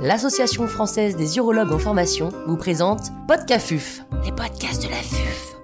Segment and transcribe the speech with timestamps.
[0.00, 5.56] l'Association française des urologues en formation vous présente Podcafuf, les podcasts de la FUF.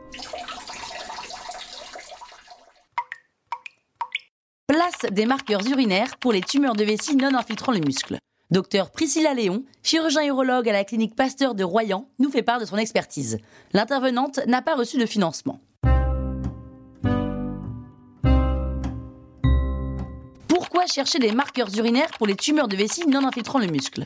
[4.66, 8.18] Place des marqueurs urinaires pour les tumeurs de vessie non infiltrant le muscle.
[8.50, 12.64] Docteur Priscilla Léon, chirurgien urologue à la clinique Pasteur de Royan, nous fait part de
[12.64, 13.38] son expertise.
[13.72, 15.60] L'intervenante n'a pas reçu de financement.
[20.48, 24.04] Pourquoi chercher des marqueurs urinaires pour les tumeurs de vessie non infiltrant le muscle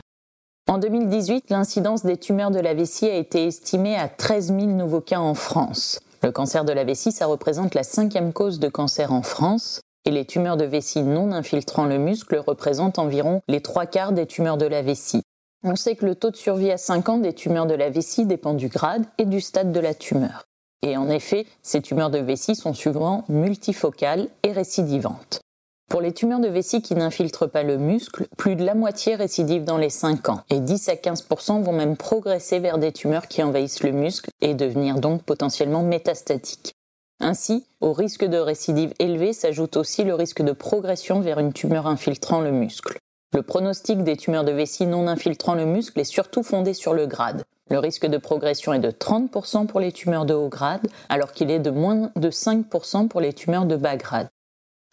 [0.69, 5.01] En 2018, l'incidence des tumeurs de la vessie a été estimée à 13 000 nouveaux
[5.01, 5.99] cas en France.
[6.21, 9.81] Le cancer de la vessie, ça représente la cinquième cause de cancer en France.
[10.05, 14.27] Et les tumeurs de vessie non infiltrant le muscle représentent environ les trois quarts des
[14.27, 15.23] tumeurs de la vessie.
[15.63, 18.27] On sait que le taux de survie à 5 ans des tumeurs de la vessie
[18.27, 20.43] dépend du grade et du stade de la tumeur.
[20.83, 25.41] Et en effet, ces tumeurs de vessie sont souvent multifocales et récidivantes.
[25.89, 29.63] Pour les tumeurs de vessie qui n'infiltrent pas le muscle, plus de la moitié récidive
[29.63, 33.41] dans les 5 ans et 10 à 15% vont même progresser vers des tumeurs qui
[33.41, 36.75] envahissent le muscle et devenir donc potentiellement métastatiques.
[37.19, 41.87] Ainsi, au risque de récidive élevé s'ajoute aussi le risque de progression vers une tumeur
[41.87, 42.99] infiltrant le muscle.
[43.33, 47.07] Le pronostic des tumeurs de vessie non infiltrant le muscle est surtout fondé sur le
[47.07, 47.43] grade.
[47.71, 51.49] Le risque de progression est de 30% pour les tumeurs de haut grade, alors qu'il
[51.49, 54.29] est de moins de 5% pour les tumeurs de bas grade.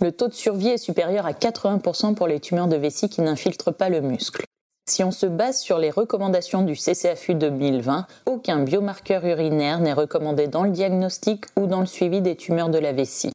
[0.02, 3.72] Le taux de survie est supérieur à 80% pour les tumeurs de vessie qui n'infiltrent
[3.72, 4.44] pas le muscle.
[4.88, 10.48] Si on se base sur les recommandations du CCFU 2020, aucun biomarqueur urinaire n'est recommandé
[10.48, 13.32] dans le diagnostic ou dans le suivi des tumeurs de la vessie.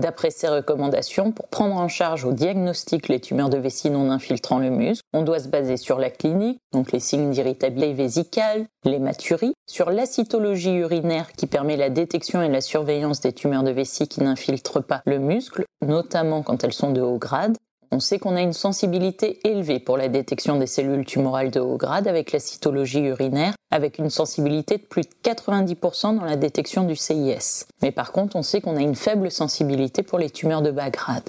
[0.00, 4.58] D'après ces recommandations, pour prendre en charge au diagnostic les tumeurs de vessie non infiltrant
[4.58, 9.52] le muscle, on doit se baser sur la clinique, donc les signes d'irritabilité vésicale, l'hématurie,
[9.68, 14.22] sur l'acytologie urinaire qui permet la détection et la surveillance des tumeurs de vessie qui
[14.22, 17.58] n'infiltrent pas le muscle, notamment quand elles sont de haut grade,
[17.92, 21.76] on sait qu'on a une sensibilité élevée pour la détection des cellules tumorales de haut
[21.76, 26.84] grade avec la cytologie urinaire, avec une sensibilité de plus de 90% dans la détection
[26.84, 27.66] du CIS.
[27.82, 30.90] Mais par contre, on sait qu'on a une faible sensibilité pour les tumeurs de bas
[30.90, 31.28] grade.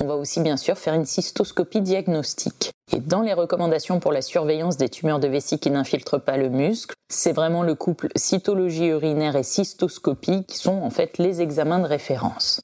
[0.00, 2.72] On va aussi bien sûr faire une cystoscopie diagnostique.
[2.92, 6.48] Et dans les recommandations pour la surveillance des tumeurs de vessie qui n'infiltrent pas le
[6.48, 11.78] muscle, c'est vraiment le couple cytologie urinaire et cystoscopie qui sont en fait les examens
[11.78, 12.60] de référence.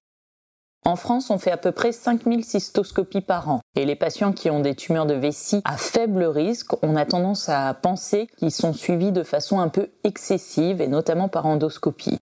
[0.89, 3.61] En France, on fait à peu près 5000 cystoscopies par an.
[3.77, 7.51] Et les patients qui ont des tumeurs de vessie à faible risque, on a tendance
[7.51, 12.17] à penser qu'ils sont suivis de façon un peu excessive et notamment par endoscopie.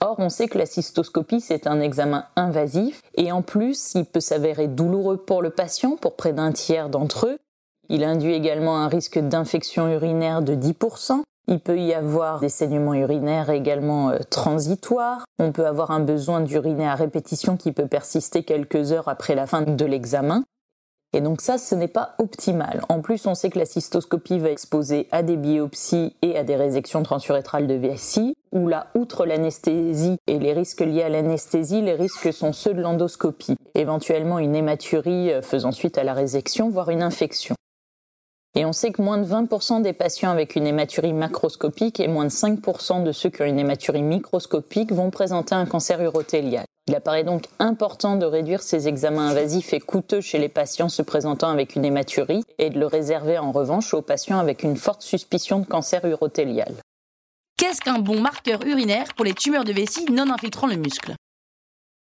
[0.00, 4.18] Or, on sait que la cystoscopie, c'est un examen invasif et en plus, il peut
[4.18, 7.38] s'avérer douloureux pour le patient, pour près d'un tiers d'entre eux.
[7.88, 12.94] Il induit également un risque d'infection urinaire de 10%, il peut y avoir des saignements
[12.94, 15.24] urinaires également euh, transitoires.
[15.38, 19.46] On peut avoir un besoin d'uriner à répétition qui peut persister quelques heures après la
[19.46, 20.44] fin de l'examen.
[21.14, 22.82] Et donc ça, ce n'est pas optimal.
[22.90, 26.54] En plus, on sait que la cystoscopie va exposer à des biopsies et à des
[26.54, 31.94] résections transurétrales de vessie, où là, outre l'anesthésie et les risques liés à l'anesthésie, les
[31.94, 33.56] risques sont ceux de l'endoscopie.
[33.74, 37.54] Éventuellement une hématurie euh, faisant suite à la résection, voire une infection.
[38.58, 42.24] Et on sait que moins de 20% des patients avec une hématurie macroscopique et moins
[42.24, 46.64] de 5% de ceux qui ont une hématurie microscopique vont présenter un cancer urothélial.
[46.88, 51.02] Il apparaît donc important de réduire ces examens invasifs et coûteux chez les patients se
[51.02, 55.02] présentant avec une hématurie et de le réserver en revanche aux patients avec une forte
[55.02, 56.74] suspicion de cancer urothélial.
[57.58, 61.14] Qu'est-ce qu'un bon marqueur urinaire pour les tumeurs de vessie non infiltrant le muscle?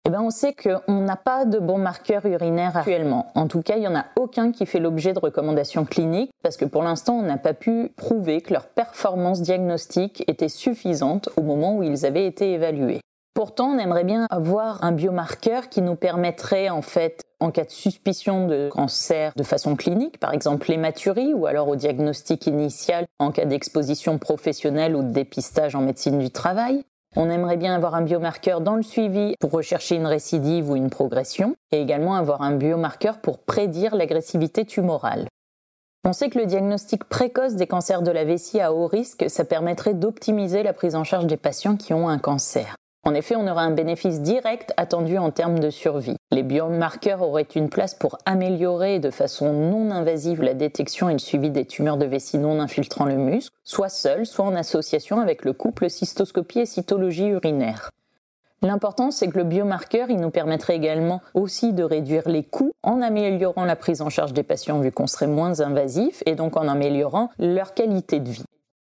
[0.06, 3.30] Eh ben, on sait qu'on n'a pas de bons marqueurs urinaires actuellement.
[3.34, 6.56] En tout cas, il n'y en a aucun qui fait l'objet de recommandations cliniques parce
[6.56, 11.42] que pour l'instant, on n'a pas pu prouver que leur performance diagnostique était suffisante au
[11.42, 13.02] moment où ils avaient été évalués.
[13.34, 17.70] Pourtant, on aimerait bien avoir un biomarqueur qui nous permettrait, en fait, en cas de
[17.70, 23.30] suspicion de cancer de façon clinique, par exemple l'hématurie, ou alors au diagnostic initial en
[23.30, 26.82] cas d'exposition professionnelle ou de dépistage en médecine du travail,
[27.16, 30.90] on aimerait bien avoir un biomarqueur dans le suivi pour rechercher une récidive ou une
[30.90, 35.26] progression, et également avoir un biomarqueur pour prédire l'agressivité tumorale.
[36.04, 39.44] On sait que le diagnostic précoce des cancers de la vessie à haut risque, ça
[39.44, 42.76] permettrait d'optimiser la prise en charge des patients qui ont un cancer.
[43.08, 46.18] En effet, on aura un bénéfice direct attendu en termes de survie.
[46.30, 51.18] Les biomarqueurs auraient une place pour améliorer de façon non invasive la détection et le
[51.18, 55.46] suivi des tumeurs de vessie non infiltrant le muscle, soit seuls, soit en association avec
[55.46, 57.92] le couple cystoscopie et cytologie urinaire.
[58.60, 63.00] L'important, c'est que le biomarqueur, il nous permettrait également aussi de réduire les coûts en
[63.00, 66.68] améliorant la prise en charge des patients vu qu'on serait moins invasif et donc en
[66.68, 68.44] améliorant leur qualité de vie.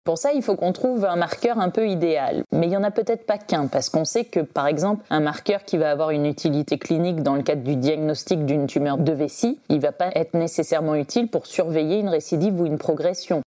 [0.06, 2.44] Pour ça, il faut qu'on trouve un marqueur un peu idéal.
[2.52, 5.20] Mais il n'y en a peut-être pas qu'un, parce qu'on sait que, par exemple, un
[5.20, 9.12] marqueur qui va avoir une utilité clinique dans le cadre du diagnostic d'une tumeur de
[9.12, 13.42] vessie, il va pas être nécessairement utile pour surveiller une récidive ou une progression.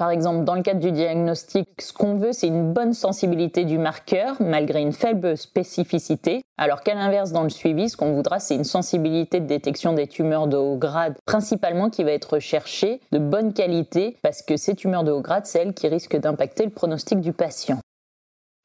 [0.00, 3.76] Par exemple, dans le cadre du diagnostic, ce qu'on veut, c'est une bonne sensibilité du
[3.76, 8.54] marqueur, malgré une faible spécificité, alors qu'à l'inverse, dans le suivi, ce qu'on voudra, c'est
[8.54, 13.18] une sensibilité de détection des tumeurs de haut grade, principalement qui va être recherchée, de
[13.18, 16.70] bonne qualité, parce que ces tumeurs de haut grade, c'est elles qui risquent d'impacter le
[16.70, 17.78] pronostic du patient.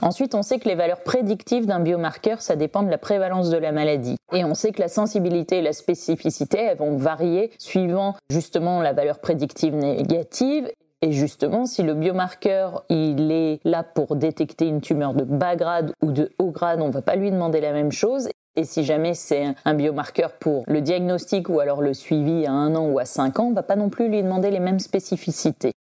[0.02, 3.58] Ensuite, on sait que les valeurs prédictives d'un biomarqueur, ça dépend de la prévalence de
[3.58, 4.16] la maladie.
[4.32, 9.20] Et on sait que la sensibilité et la spécificité, vont varier suivant justement la valeur
[9.20, 10.70] prédictive négative
[11.06, 15.94] et justement, si le biomarqueur il est là pour détecter une tumeur de bas grade
[16.02, 18.28] ou de haut grade, on ne va pas lui demander la même chose.
[18.56, 22.74] Et si jamais c'est un biomarqueur pour le diagnostic ou alors le suivi à un
[22.74, 24.80] an ou à cinq ans, on ne va pas non plus lui demander les mêmes
[24.80, 25.74] spécificités.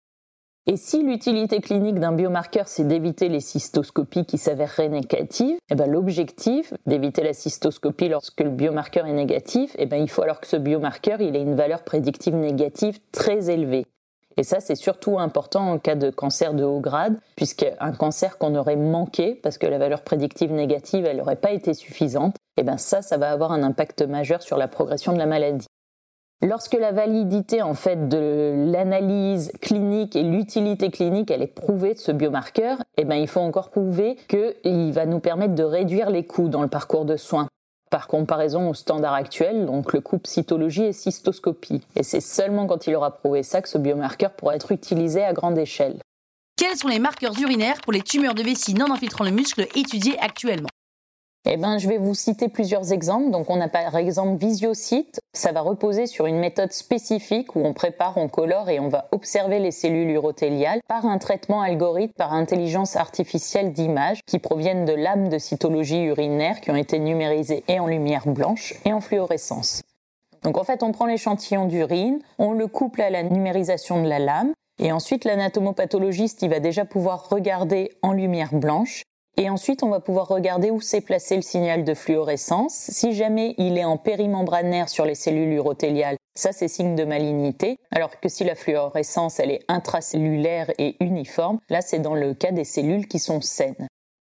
[0.68, 5.90] Et si l'utilité clinique d'un biomarqueur, c'est d'éviter les cystoscopies qui s'avéreraient négatives, eh ben
[5.90, 10.48] l'objectif d'éviter la cystoscopie lorsque le biomarqueur est négatif, eh ben il faut alors que
[10.48, 13.86] ce biomarqueur ait une valeur prédictive négative très élevée.
[14.38, 18.56] Et ça, c'est surtout important en cas de cancer de haut grade, puisqu'un cancer qu'on
[18.56, 22.64] aurait manqué parce que la valeur prédictive négative, elle n'aurait pas été suffisante, et eh
[22.64, 25.68] bien ça, ça va avoir un impact majeur sur la progression de la maladie.
[26.42, 32.00] Lorsque la validité en fait de l'analyse clinique et l'utilité clinique elle est prouvée de
[32.00, 36.26] ce biomarqueur, eh ben il faut encore prouver qu'il va nous permettre de réduire les
[36.26, 37.48] coûts dans le parcours de soins
[37.94, 41.84] par comparaison au standard actuel, donc le couple cytologie et cystoscopie.
[41.96, 45.32] Et c'est seulement quand il aura prouvé ça que ce biomarqueur pourra être utilisé à
[45.32, 46.00] grande échelle.
[46.58, 50.18] Quels sont les marqueurs urinaires pour les tumeurs de vessie non infiltrant le muscle étudiés
[50.20, 50.70] actuellement?
[51.46, 53.30] Eh ben, je vais vous citer plusieurs exemples.
[53.30, 55.20] Donc, on a par exemple Visiocyte.
[55.34, 59.08] Ça va reposer sur une méthode spécifique où on prépare, on colore et on va
[59.12, 64.94] observer les cellules urothéliales par un traitement algorithme par intelligence artificielle d'image qui proviennent de
[64.94, 69.82] lames de cytologie urinaire qui ont été numérisées et en lumière blanche et en fluorescence.
[70.44, 74.20] Donc, en fait, on prend l'échantillon d'urine, on le couple à la numérisation de la
[74.20, 79.04] lame et ensuite, l'anatomopathologiste, va déjà pouvoir regarder en lumière blanche
[79.36, 82.74] et ensuite, on va pouvoir regarder où s'est placé le signal de fluorescence.
[82.74, 87.78] Si jamais il est en périmembranaire sur les cellules urothéliales, ça c'est signe de malignité.
[87.92, 92.52] Alors que si la fluorescence elle est intracellulaire et uniforme, là c'est dans le cas
[92.52, 93.88] des cellules qui sont saines.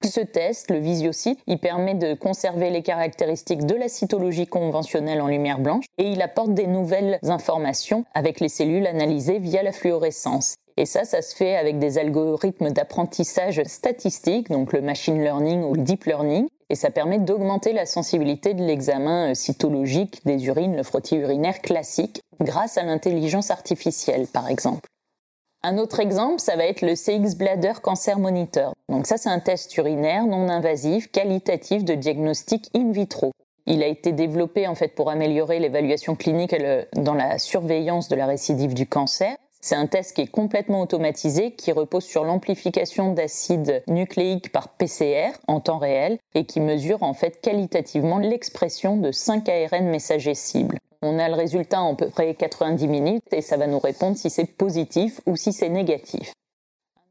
[0.06, 5.28] Ce test, le visiocyte, il permet de conserver les caractéristiques de la cytologie conventionnelle en
[5.28, 10.56] lumière blanche et il apporte des nouvelles informations avec les cellules analysées via la fluorescence.
[10.76, 15.72] Et ça, ça se fait avec des algorithmes d'apprentissage statistique, donc le machine learning ou
[15.72, 16.48] le deep learning.
[16.68, 21.60] Et ça permet d'augmenter la sensibilité de l'examen euh, cytologique des urines, le frottis urinaire
[21.60, 24.88] classique, grâce à l'intelligence artificielle, par exemple.
[25.66, 28.74] Un autre exemple, ça va être le CX Bladder Cancer Monitor.
[28.90, 33.32] Donc ça, c'est un test urinaire non invasif, qualitatif de diagnostic in vitro.
[33.64, 36.54] Il a été développé en fait pour améliorer l'évaluation clinique
[36.96, 41.52] dans la surveillance de la récidive du cancer c'est un test qui est complètement automatisé,
[41.52, 47.14] qui repose sur l'amplification d'acide nucléique par PCR en temps réel et qui mesure en
[47.14, 50.76] fait qualitativement l'expression de 5 ARN messagers cibles.
[51.06, 54.30] On a le résultat en peu près 90 minutes et ça va nous répondre si
[54.30, 56.32] c'est positif ou si c'est négatif.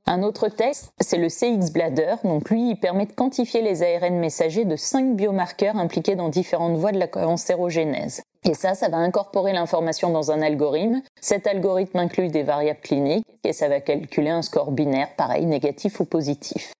[0.07, 2.15] Un autre test, c'est le CX Bladder.
[2.23, 6.75] Donc lui, il permet de quantifier les ARN messagers de 5 biomarqueurs impliqués dans différentes
[6.75, 8.23] voies de la cancérogénèse.
[8.45, 11.03] Et ça, ça va incorporer l'information dans un algorithme.
[11.21, 15.99] Cet algorithme inclut des variables cliniques et ça va calculer un score binaire, pareil, négatif
[15.99, 16.73] ou positif.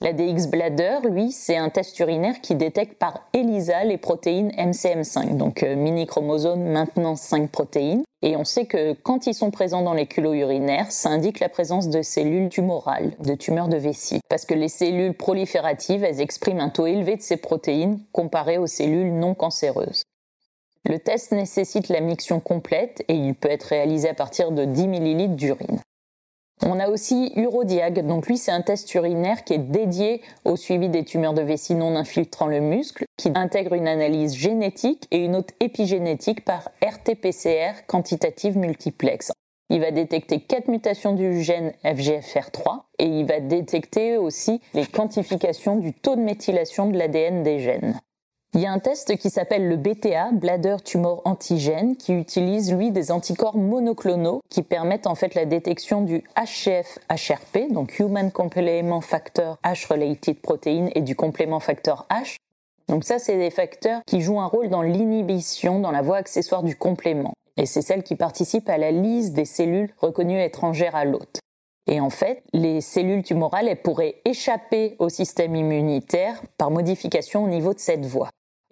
[0.00, 5.36] La DX Bladder, lui, c'est un test urinaire qui détecte par ELISA les protéines MCM5,
[5.36, 8.04] donc euh, mini-chromosomes maintenant 5 protéines.
[8.22, 11.48] Et on sait que quand ils sont présents dans les culots urinaires, ça indique la
[11.48, 14.20] présence de cellules tumorales, de tumeurs de vessie.
[14.28, 18.68] Parce que les cellules prolifératives, elles expriment un taux élevé de ces protéines comparé aux
[18.68, 20.04] cellules non cancéreuses.
[20.84, 24.84] Le test nécessite la miction complète et il peut être réalisé à partir de 10
[24.84, 25.80] ml d'urine.
[26.66, 30.88] On a aussi Urodiag, donc lui c'est un test urinaire qui est dédié au suivi
[30.88, 35.36] des tumeurs de vessie non infiltrant le muscle, qui intègre une analyse génétique et une
[35.36, 39.30] autre épigénétique par RT-PCR quantitative multiplex.
[39.70, 45.76] Il va détecter quatre mutations du gène FGFR3 et il va détecter aussi les quantifications
[45.76, 48.00] du taux de méthylation de l'ADN des gènes.
[48.54, 52.90] Il y a un test qui s'appelle le BTA, Bladder Tumor Antigen, qui utilise lui
[52.90, 59.58] des anticorps monoclonaux qui permettent en fait la détection du HCF-HRP, donc Human Complement Factor
[59.62, 62.36] H-related protein et du complément facteur H.
[62.88, 66.62] Donc ça, c'est des facteurs qui jouent un rôle dans l'inhibition dans la voie accessoire
[66.62, 67.34] du complément.
[67.58, 71.40] Et c'est celle qui participe à la lise des cellules reconnues étrangères à l'hôte.
[71.86, 77.48] Et en fait, les cellules tumorales elles pourraient échapper au système immunitaire par modification au
[77.48, 78.30] niveau de cette voie.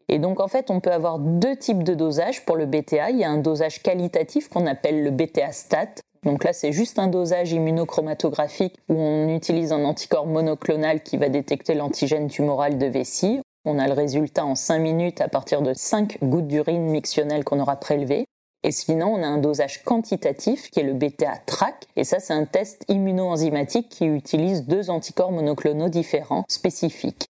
[0.09, 3.11] Et donc en fait, on peut avoir deux types de dosage pour le BTA.
[3.11, 5.89] Il y a un dosage qualitatif qu'on appelle le BTA stat.
[6.25, 11.29] Donc là, c'est juste un dosage immunochromatographique où on utilise un anticorps monoclonal qui va
[11.29, 13.41] détecter l'antigène tumoral de vessie.
[13.65, 17.61] On a le résultat en 5 minutes à partir de 5 gouttes d'urine mictionnelle qu'on
[17.61, 18.27] aura prélevées.
[18.63, 21.87] Et sinon, on a un dosage quantitatif qui est le BTA-TRAC.
[21.95, 27.27] Et ça, c'est un test immunoenzymatique qui utilise deux anticorps monoclonaux différents spécifiques.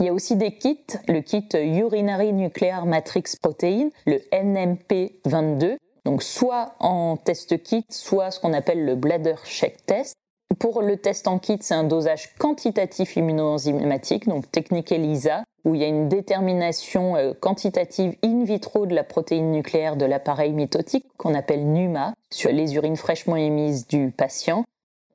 [0.00, 6.22] Il y a aussi des kits, le kit Urinary Nuclear Matrix Protein, le NMP22, donc
[6.22, 10.14] soit en test kit, soit ce qu'on appelle le bladder check test.
[10.60, 15.80] Pour le test en kit, c'est un dosage quantitatif immunoenzymatique, donc technique ELISA, où il
[15.80, 21.06] y a une détermination euh, quantitative in vitro de la protéine nucléaire de l'appareil mitotique
[21.16, 24.64] qu'on appelle NUMA sur les urines fraîchement émises du patient.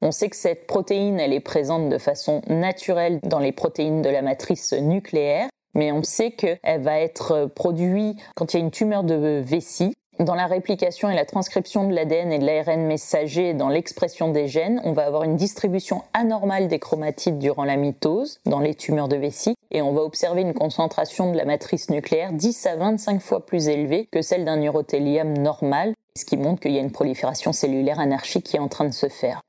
[0.05, 4.09] On sait que cette protéine, elle est présente de façon naturelle dans les protéines de
[4.09, 8.71] la matrice nucléaire, mais on sait qu'elle va être produite quand il y a une
[8.71, 9.93] tumeur de vessie.
[10.19, 14.49] Dans la réplication et la transcription de l'ADN et de l'ARN messager dans l'expression des
[14.49, 19.07] gènes, on va avoir une distribution anormale des chromatides durant la mitose dans les tumeurs
[19.07, 23.21] de vessie et on va observer une concentration de la matrice nucléaire 10 à 25
[23.21, 26.91] fois plus élevée que celle d'un urothélium normal, ce qui montre qu'il y a une
[26.91, 29.39] prolifération cellulaire anarchique qui est en train de se faire.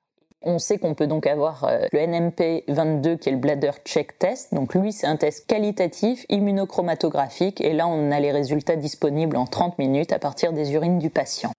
[0.47, 4.53] On sait qu'on peut donc avoir euh, le NMP22 qui est le bladder check test.
[4.53, 9.47] Donc lui, c'est un test qualitatif immunochromatographique et là, on a les résultats disponibles en
[9.47, 11.51] 30 minutes à partir des urines du patient.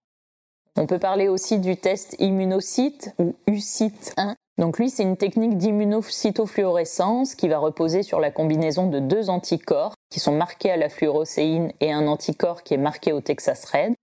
[0.78, 4.36] On peut parler aussi du test immunocyte ou UCIT 1.
[4.58, 9.96] Donc lui, c'est une technique d'immunocytofluorescence qui va reposer sur la combinaison de deux anticorps
[10.10, 13.96] qui sont marqués à la fluorocéine et un anticorps qui est marqué au Texas Red.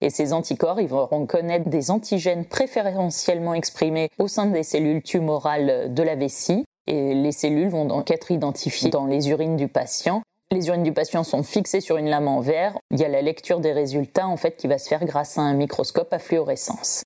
[0.00, 5.92] Et ces anticorps, ils vont reconnaître des antigènes préférentiellement exprimés au sein des cellules tumorales
[5.92, 6.64] de la vessie.
[6.86, 10.22] Et les cellules vont donc être identifiées dans les urines du patient.
[10.50, 12.78] Les urines du patient sont fixées sur une lame en verre.
[12.90, 15.42] Il y a la lecture des résultats, en fait, qui va se faire grâce à
[15.42, 17.02] un microscope à fluorescence.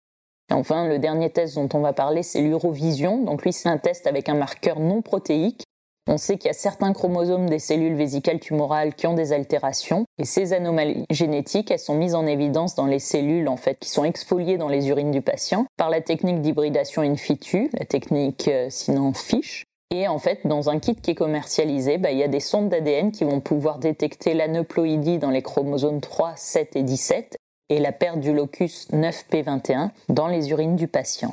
[0.51, 3.19] Et enfin, le dernier test dont on va parler, c'est l'urovision.
[3.25, 5.65] Donc lui, c'est un test avec un marqueur non protéique
[6.09, 10.05] on sait qu'il y a certains chromosomes des cellules vésicales tumorales qui ont des altérations
[10.19, 13.91] et ces anomalies génétiques, elles sont mises en évidence dans les cellules en fait qui
[13.91, 18.49] sont exfoliées dans les urines du patient par la technique d'hybridation in situ, la technique
[18.49, 19.65] euh, sinon FISH.
[19.95, 22.71] Et en fait, dans un kit qui est commercialisé, bah, il y a des sondes
[22.71, 27.37] d'ADN qui vont pouvoir détecter l'aneuploïdie dans les chromosomes 3, 7 et 17
[27.69, 31.33] et la perte du locus 9P21 dans les urines du patient.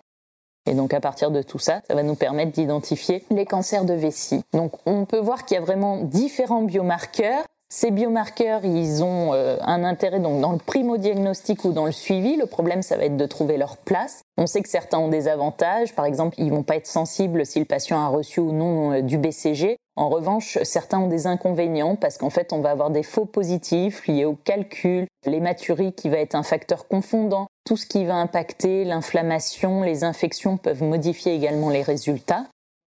[0.69, 3.95] Et donc à partir de tout ça, ça va nous permettre d'identifier les cancers de
[3.95, 4.43] vessie.
[4.53, 7.43] Donc on peut voir qu'il y a vraiment différents biomarqueurs.
[7.71, 12.35] Ces biomarqueurs, ils ont euh, un intérêt donc dans le primo-diagnostic ou dans le suivi.
[12.35, 14.23] Le problème, ça va être de trouver leur place.
[14.38, 15.93] On sait que certains ont des avantages.
[15.93, 19.01] Par exemple, ils vont pas être sensibles si le patient a reçu ou non euh,
[19.01, 19.77] du BCG.
[19.95, 24.07] En revanche, certains ont des inconvénients parce qu'en fait, on va avoir des faux positifs
[24.07, 28.83] liés au calcul, l'hématurie qui va être un facteur confondant, tout ce qui va impacter
[28.83, 32.45] l'inflammation, les infections peuvent modifier également les résultats.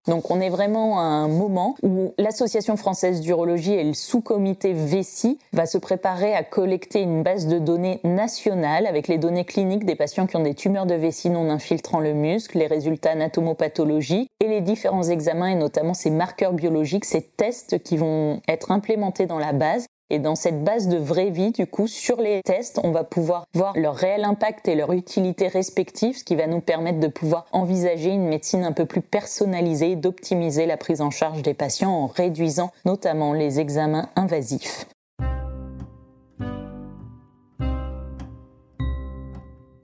[0.09, 5.39] Donc on est vraiment à un moment où l'Association française d'urologie et le sous-comité VESI
[5.53, 9.95] va se préparer à collecter une base de données nationale avec les données cliniques des
[9.95, 14.49] patients qui ont des tumeurs de vessie non infiltrant le muscle, les résultats anatomopathologiques et
[14.49, 19.39] les différents examens et notamment ces marqueurs biologiques, ces tests qui vont être implémentés dans
[19.39, 22.90] la base et dans cette base de vraie vie, du coup, sur les tests, on
[22.90, 27.00] va pouvoir voir leur réel impact et leur utilité respective, ce qui va nous permettre
[27.00, 31.54] de pouvoir envisager une médecine un peu plus personnalisée, d'optimiser la prise en charge des
[31.54, 34.87] patients en réduisant notamment les examens invasifs.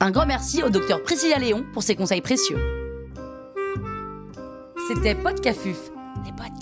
[0.00, 2.58] Un grand merci au docteur Priscilla Léon pour ses conseils précieux.
[4.88, 5.90] C'était Podcafuf,
[6.26, 6.57] les podcasts